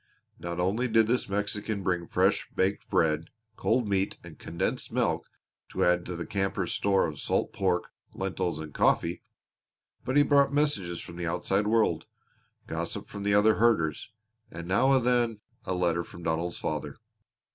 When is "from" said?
11.01-11.17, 13.09-13.21, 16.03-16.23